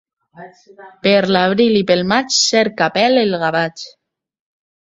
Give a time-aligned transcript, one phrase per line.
[1.07, 3.89] Per l'abril i pel maig cerca pèl el gavatx.